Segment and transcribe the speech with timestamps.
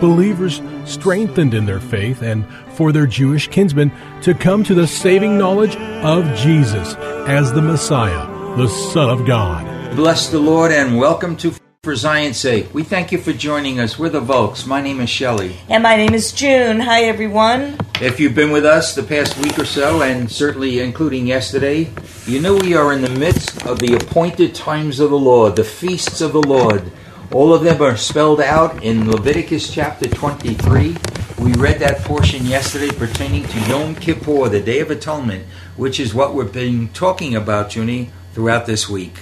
[0.00, 5.38] believers strengthened in their faith and for their Jewish kinsmen to come to the saving
[5.38, 6.94] knowledge of Jesus
[7.26, 9.64] as the Messiah, the Son of God.
[9.96, 12.74] Bless the Lord and welcome to For Zion's Sake.
[12.74, 13.98] We thank you for joining us.
[13.98, 14.66] We're the Volks.
[14.66, 15.56] My name is Shelley.
[15.68, 16.80] And my name is June.
[16.80, 17.78] Hi, everyone.
[18.00, 21.88] If you've been with us the past week or so, and certainly including yesterday,
[22.26, 25.64] you know we are in the midst of the appointed times of the Lord, the
[25.64, 26.92] feasts of the Lord.
[27.32, 30.96] All of them are spelled out in Leviticus chapter 23.
[31.40, 35.44] We read that portion yesterday pertaining to Yom Kippur, the Day of Atonement,
[35.76, 39.18] which is what we've been talking about, Junie, throughout this week.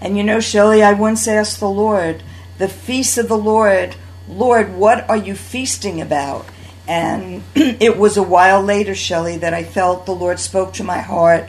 [0.00, 2.22] And you know, Shelley, I once asked the Lord,
[2.56, 6.46] the feast of the Lord, Lord, what are you feasting about?
[6.88, 10.98] And it was a while later, Shelley, that I felt the Lord spoke to my
[10.98, 11.48] heart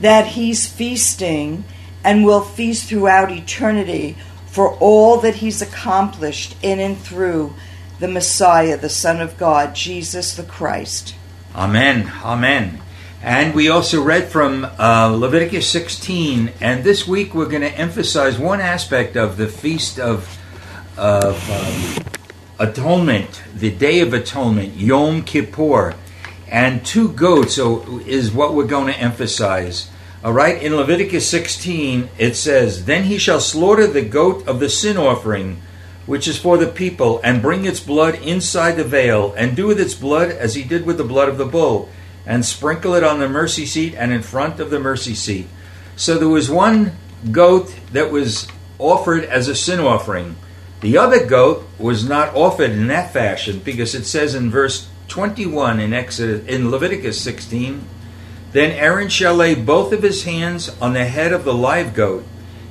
[0.00, 1.64] that He's feasting
[2.02, 4.16] and will feast throughout eternity
[4.52, 7.54] for all that he's accomplished in and through
[8.00, 11.14] the Messiah, the Son of God, Jesus the Christ.
[11.54, 12.12] Amen.
[12.22, 12.78] Amen.
[13.22, 18.38] And we also read from uh, Leviticus 16, and this week we're going to emphasize
[18.38, 20.38] one aspect of the Feast of,
[20.98, 25.94] of um, Atonement, the Day of Atonement, Yom Kippur.
[26.46, 29.90] And two goats is what we're going to emphasize.
[30.24, 34.68] All right, in Leviticus 16, it says, Then he shall slaughter the goat of the
[34.68, 35.60] sin offering,
[36.06, 39.80] which is for the people, and bring its blood inside the veil, and do with
[39.80, 41.88] its blood as he did with the blood of the bull,
[42.24, 45.48] and sprinkle it on the mercy seat and in front of the mercy seat.
[45.96, 46.92] So there was one
[47.32, 48.46] goat that was
[48.78, 50.36] offered as a sin offering.
[50.82, 55.80] The other goat was not offered in that fashion because it says in verse 21
[55.80, 57.88] in Exodus in Leviticus 16
[58.52, 62.24] then Aaron shall lay both of his hands on the head of the live goat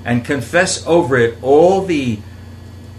[0.06, 2.20] and confess over it all the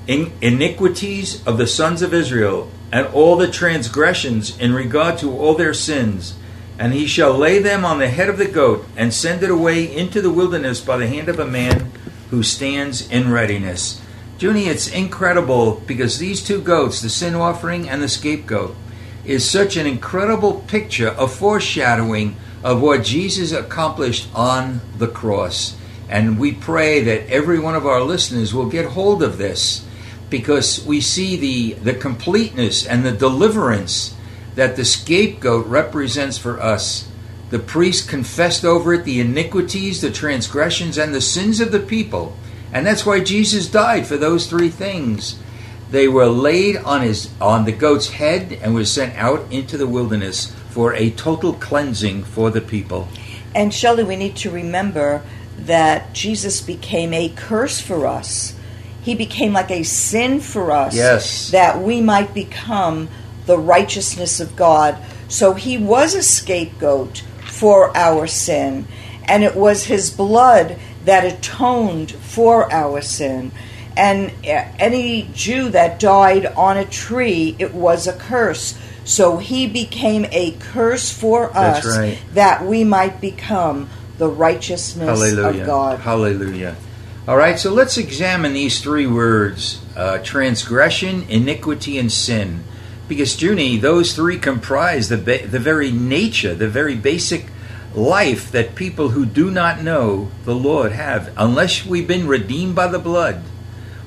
[0.07, 5.75] iniquities of the sons of Israel and all the transgressions in regard to all their
[5.75, 6.35] sins.
[6.79, 9.85] And he shall lay them on the head of the goat and send it away
[9.85, 11.93] into the wilderness by the hand of a man
[12.31, 14.01] who stands in readiness.
[14.39, 18.75] Junie, it's incredible because these two goats, the sin offering and the scapegoat,
[19.25, 25.77] is such an incredible picture, a foreshadowing of what Jesus accomplished on the cross.
[26.09, 29.87] And we pray that every one of our listeners will get hold of this
[30.31, 34.15] because we see the, the completeness and the deliverance
[34.55, 37.09] that the scapegoat represents for us.
[37.51, 42.37] The priest confessed over it the iniquities, the transgressions, and the sins of the people.
[42.73, 45.39] And that's why Jesus died for those three things.
[45.91, 49.87] They were laid on his on the goat's head and were sent out into the
[49.87, 53.07] wilderness for a total cleansing for the people.
[53.55, 55.23] And Shelley, we need to remember
[55.59, 58.55] that Jesus became a curse for us.
[59.03, 60.97] He became like a sin for us.
[60.97, 61.51] Yes.
[61.51, 63.09] That we might become
[63.45, 64.97] the righteousness of God.
[65.29, 68.87] So he was a scapegoat for our sin.
[69.25, 73.53] And it was his blood that atoned for our sin.
[73.97, 78.79] And any Jew that died on a tree, it was a curse.
[79.05, 82.19] So he became a curse for us right.
[82.35, 83.89] that we might become
[84.19, 85.61] the righteousness Hallelujah.
[85.63, 85.99] of God.
[86.01, 86.77] Hallelujah.
[87.27, 92.65] All right, so let's examine these three words uh, transgression, iniquity, and sin.
[93.09, 97.47] Because, Junie, those three comprise the, ba- the very nature, the very basic
[97.95, 101.33] life that people who do not know the Lord have.
[101.37, 103.43] Unless we've been redeemed by the blood,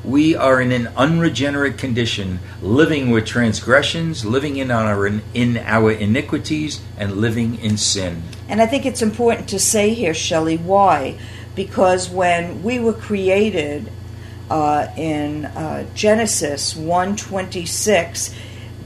[0.05, 6.81] we are in an unregenerate condition, living with transgressions, living in our in our iniquities,
[6.97, 8.23] and living in sin.
[8.47, 11.17] And I think it's important to say here, Shelley, why?
[11.55, 13.91] Because when we were created
[14.49, 18.33] uh, in uh, Genesis one twenty six,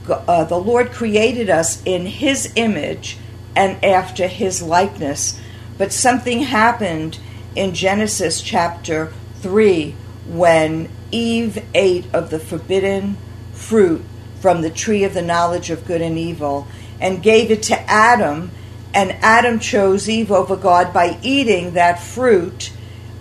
[0.08, 3.18] uh, the Lord created us in His image
[3.54, 5.38] and after His likeness.
[5.76, 7.18] But something happened
[7.56, 9.94] in Genesis chapter 3
[10.26, 13.16] when Eve ate of the forbidden
[13.52, 14.02] fruit
[14.40, 16.66] from the tree of the knowledge of good and evil
[17.00, 18.50] and gave it to Adam,
[18.92, 22.72] and Adam chose Eve over God by eating that fruit.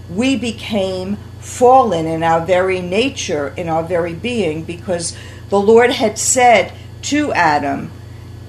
[0.10, 5.16] We became fallen in our very nature, in our very being, because
[5.50, 7.92] the Lord had said to Adam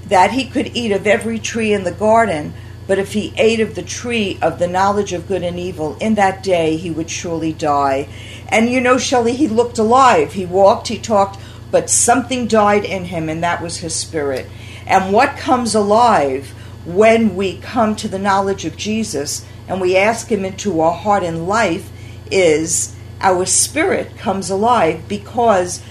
[0.07, 2.53] that he could eat of every tree in the garden,
[2.87, 6.15] but if he ate of the tree of the knowledge of good and evil, in
[6.17, 8.09] that day he would surely die.
[8.49, 10.33] And you know, Shelley, he looked alive.
[10.33, 11.39] He walked, he talked,
[11.71, 14.47] but something died in him, and that was his spirit.
[14.87, 16.49] And what comes alive
[16.85, 21.23] when we come to the knowledge of Jesus and we ask him into our heart
[21.23, 21.91] and life
[22.31, 25.83] is our spirit comes alive because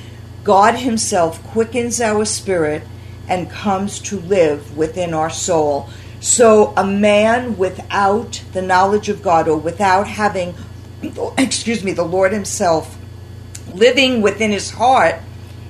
[0.44, 2.84] God Himself quickens our spirit
[3.28, 5.90] and comes to live within our soul.
[6.22, 10.54] So, a man without the knowledge of God or without having,
[11.38, 13.00] excuse me, the Lord Himself
[13.74, 15.16] living within his heart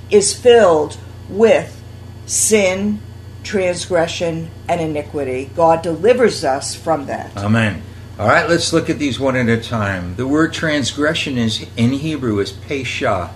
[0.10, 0.98] is filled
[1.30, 1.82] with
[2.26, 3.00] sin,
[3.44, 5.50] transgression, and iniquity.
[5.56, 7.36] God delivers us from that.
[7.38, 7.82] Amen.
[8.18, 10.16] All right, let's look at these one at a time.
[10.16, 13.32] The word transgression is in Hebrew is pesha,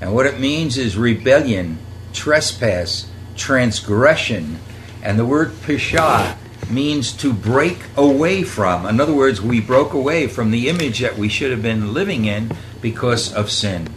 [0.00, 1.78] and what it means is rebellion,
[2.12, 4.58] trespass, transgression.
[5.02, 6.36] And the word pesha
[6.70, 8.86] means to break away from.
[8.86, 12.24] In other words, we broke away from the image that we should have been living
[12.24, 13.88] in because of sin.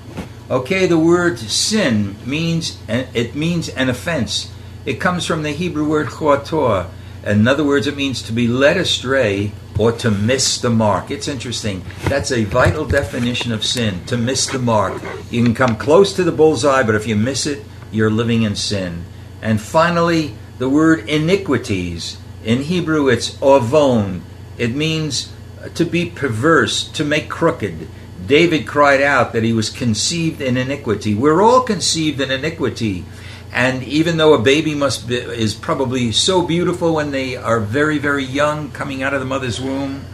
[0.50, 4.52] Okay, the word sin means it means an offense.
[4.86, 6.90] It comes from the Hebrew word chotor.
[7.24, 11.12] In other words, it means to be led astray or to miss the mark.
[11.12, 11.84] It's interesting.
[12.08, 15.02] That's a vital definition of sin, to miss the mark.
[15.32, 18.56] You can come close to the bullseye, but if you miss it, you're living in
[18.56, 19.06] sin.
[19.42, 22.18] And finally, the word iniquities.
[22.44, 24.24] In Hebrew, it's ovon.
[24.58, 25.32] It means
[25.74, 27.88] to be perverse, to make crooked.
[28.26, 31.16] David cried out that he was conceived in iniquity.
[31.16, 33.06] We're all conceived in iniquity.
[33.52, 37.98] And even though a baby must be, is probably so beautiful when they are very,
[37.98, 40.06] very young, coming out of the mother's womb,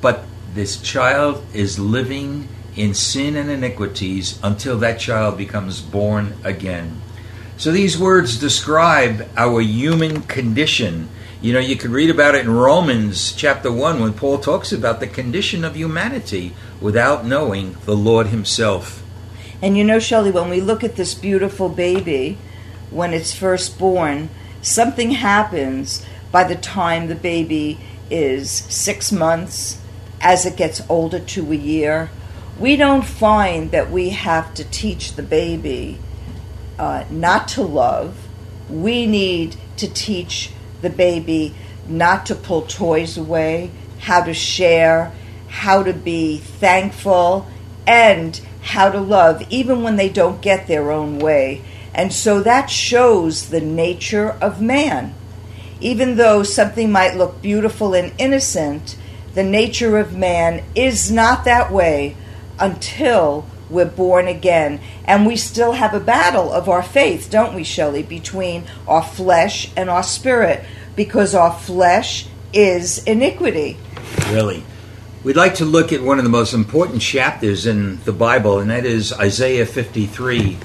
[0.00, 0.24] but
[0.54, 7.00] this child is living in sin and iniquities until that child becomes born again.
[7.56, 11.08] So these words describe our human condition.
[11.42, 15.00] You know, you could read about it in Romans chapter 1 when Paul talks about
[15.00, 16.52] the condition of humanity
[16.82, 19.02] without knowing the Lord Himself.
[19.62, 22.36] And you know, Shelley, when we look at this beautiful baby,
[22.90, 24.28] when it's first born,
[24.60, 27.78] something happens by the time the baby
[28.10, 29.80] is six months,
[30.20, 32.10] as it gets older to a year.
[32.58, 36.00] We don't find that we have to teach the baby
[36.78, 38.28] uh, not to love.
[38.68, 40.50] We need to teach
[40.82, 41.54] the baby
[41.86, 45.12] not to pull toys away, how to share,
[45.48, 47.46] how to be thankful,
[47.86, 51.62] and how to love, even when they don't get their own way.
[51.94, 55.14] And so that shows the nature of man.
[55.80, 58.96] Even though something might look beautiful and innocent,
[59.34, 62.16] the nature of man is not that way
[62.58, 64.80] until we're born again.
[65.04, 69.70] And we still have a battle of our faith, don't we, Shelley, between our flesh
[69.76, 70.64] and our spirit,
[70.96, 73.76] because our flesh is iniquity.
[74.28, 74.64] Really?
[75.22, 78.70] We'd like to look at one of the most important chapters in the Bible, and
[78.70, 80.58] that is Isaiah 53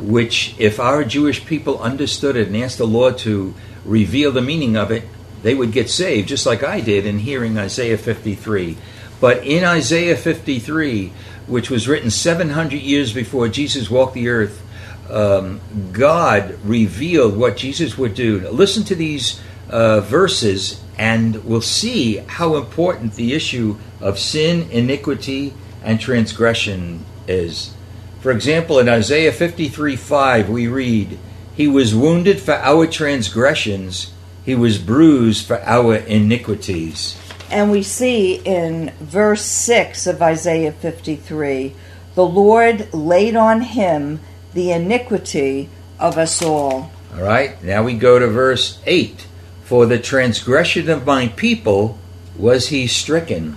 [0.00, 4.76] which, if our Jewish people understood it and asked the Lord to reveal the meaning
[4.76, 5.04] of it,
[5.42, 8.76] they would get saved, just like I did in hearing Isaiah 53.
[9.20, 11.12] But in Isaiah 53,
[11.46, 14.62] which was written 700 years before Jesus walked the earth,
[15.10, 15.60] um,
[15.92, 18.48] God revealed what Jesus would do.
[18.50, 25.54] Listen to these uh, verses, and we'll see how important the issue of sin, iniquity,
[25.82, 27.74] and transgression is.
[28.20, 31.18] For example, in Isaiah 53 5, we read,
[31.56, 34.12] He was wounded for our transgressions,
[34.44, 37.16] He was bruised for our iniquities.
[37.50, 41.74] And we see in verse 6 of Isaiah 53
[42.14, 44.20] the Lord laid on him
[44.52, 46.90] the iniquity of us all.
[47.14, 49.26] All right, now we go to verse 8.
[49.64, 51.98] For the transgression of my people
[52.36, 53.56] was he stricken.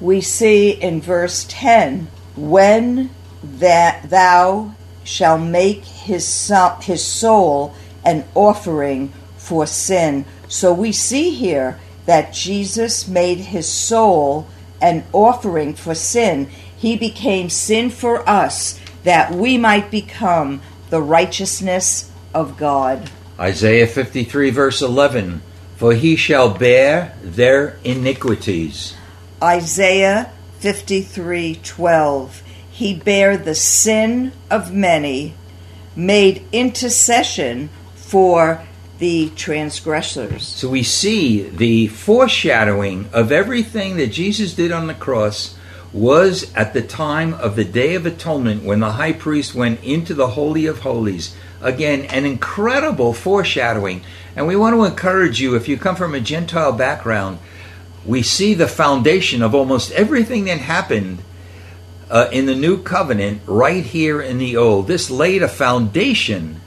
[0.00, 3.10] We see in verse 10 when
[3.42, 10.24] that thou shall make his, his soul an offering for sin.
[10.48, 11.78] So we see here
[12.10, 14.48] that Jesus made his soul
[14.82, 16.48] an offering for sin.
[16.76, 23.08] He became sin for us that we might become the righteousness of God.
[23.38, 25.40] Isaiah 53, verse 11
[25.76, 28.96] For he shall bear their iniquities.
[29.40, 35.34] Isaiah 53:12 He bare the sin of many
[35.94, 38.66] made intercession for
[39.00, 40.46] the transgressors.
[40.46, 45.56] So we see the foreshadowing of everything that Jesus did on the cross
[45.90, 50.12] was at the time of the Day of Atonement when the high priest went into
[50.12, 51.34] the Holy of Holies.
[51.62, 54.02] Again, an incredible foreshadowing.
[54.36, 57.38] And we want to encourage you, if you come from a Gentile background,
[58.04, 61.22] we see the foundation of almost everything that happened
[62.10, 64.88] uh, in the new covenant right here in the old.
[64.88, 66.60] This laid a foundation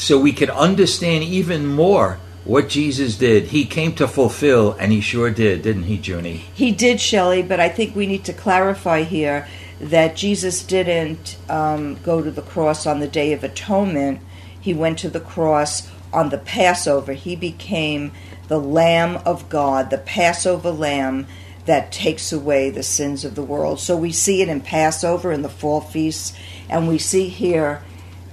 [0.00, 3.48] so we could understand even more what Jesus did.
[3.48, 6.46] He came to fulfill, and he sure did, didn't he, Junie?
[6.54, 9.46] He did, Shelley, but I think we need to clarify here
[9.78, 14.20] that Jesus didn't um, go to the cross on the Day of Atonement.
[14.58, 17.12] He went to the cross on the Passover.
[17.12, 18.12] He became
[18.48, 21.26] the Lamb of God, the Passover Lamb
[21.66, 23.78] that takes away the sins of the world.
[23.78, 26.32] So we see it in Passover, in the fall feasts,
[26.70, 27.82] and we see here,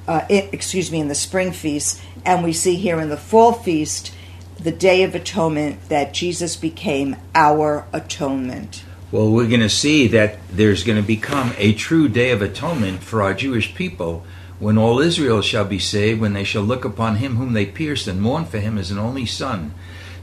[0.08, 3.54] uh, it, excuse me, in the spring feast, and we see here in the fall
[3.54, 4.14] feast,
[4.60, 8.84] the Day of Atonement, that Jesus became our atonement.
[9.12, 13.04] Well, we're going to see that there's going to become a true Day of Atonement
[13.04, 14.26] for our Jewish people
[14.60, 18.08] when all Israel shall be saved, when they shall look upon him whom they pierced
[18.08, 19.74] and mourn for him as an only son.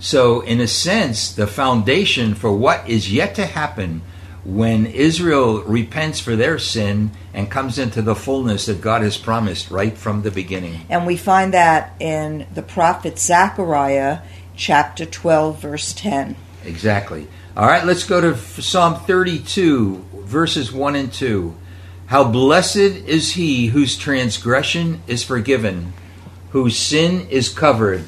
[0.00, 4.02] So, in a sense, the foundation for what is yet to happen
[4.44, 9.70] when Israel repents for their sin and comes into the fullness that God has promised
[9.70, 10.82] right from the beginning.
[10.90, 14.20] And we find that in the prophet Zechariah,
[14.54, 16.36] chapter 12, verse 10.
[16.64, 17.26] Exactly.
[17.56, 21.56] All right, let's go to Psalm 32, verses 1 and 2.
[22.06, 25.92] How blessed is he whose transgression is forgiven,
[26.50, 28.04] whose sin is covered.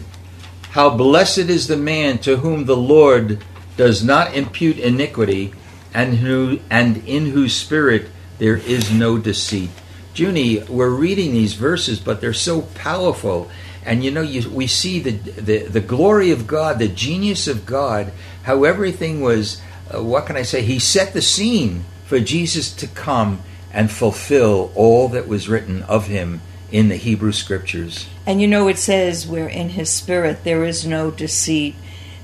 [0.71, 3.43] How blessed is the man to whom the Lord
[3.77, 5.53] does not impute iniquity,
[5.97, 8.07] and who and in whose spirit
[8.39, 9.71] there is no deceit.
[10.15, 13.51] Junie, we're reading these verses, but they're so powerful.
[13.83, 17.65] And you know, you, we see the, the the glory of God, the genius of
[17.65, 18.13] God,
[18.43, 19.63] how everything was.
[19.93, 20.63] Uh, what can I say?
[20.63, 23.41] He set the scene for Jesus to come
[23.73, 28.07] and fulfill all that was written of him in the Hebrew Scriptures.
[28.27, 31.77] And you know, it says, where in his spirit there is no deceit,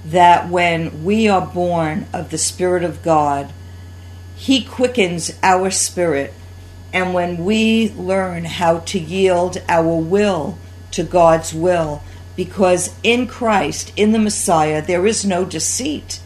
[0.04, 3.52] that when we are born of the Spirit of God,
[4.42, 6.34] he quickens our spirit.
[6.92, 10.58] And when we learn how to yield our will
[10.90, 12.02] to God's will,
[12.34, 16.20] because in Christ, in the Messiah, there is no deceit,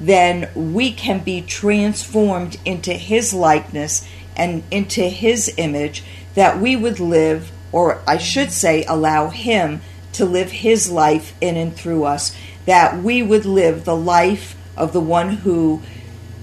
[0.00, 4.04] then we can be transformed into his likeness
[4.36, 6.02] and into his image,
[6.34, 9.80] that we would live or I should say, allow Him
[10.14, 12.34] to live His life in and through us,
[12.66, 15.82] that we would live the life of the one who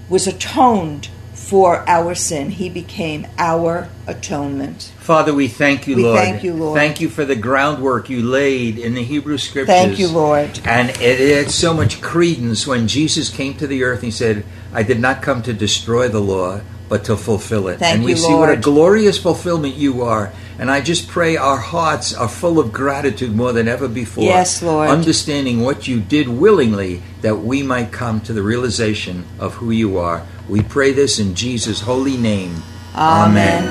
[0.08, 1.10] was atoned
[1.48, 2.50] for our sin.
[2.50, 4.92] He became our atonement.
[4.98, 6.18] Father, we thank you, We Lord.
[6.20, 6.78] thank you, Lord.
[6.78, 9.74] Thank you for the groundwork you laid in the Hebrew Scriptures.
[9.74, 10.60] Thank you, Lord.
[10.66, 14.02] And it had so much credence when Jesus came to the earth.
[14.02, 17.78] He said, I did not come to destroy the law, but to fulfill it.
[17.78, 20.30] Thank and we you, see what a glorious fulfillment you are.
[20.58, 24.24] And I just pray our hearts are full of gratitude more than ever before.
[24.24, 24.90] Yes, Lord.
[24.90, 29.96] Understanding what you did willingly that we might come to the realization of who you
[29.96, 30.26] are.
[30.48, 32.62] We pray this in Jesus' holy name.
[32.94, 33.68] Amen.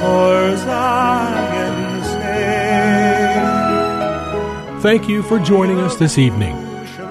[4.81, 6.55] Thank you for joining us this evening.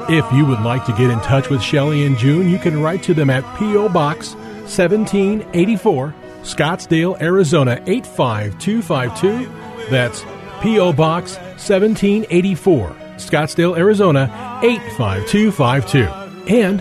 [0.09, 3.03] If you would like to get in touch with Shelley and June, you can write
[3.03, 3.89] to them at P.O.
[3.89, 9.51] Box 1784, Scottsdale, Arizona 85252.
[9.91, 10.25] That's
[10.63, 10.93] P.O.
[10.93, 16.55] Box 1784, Scottsdale, Arizona 85252.
[16.55, 16.81] And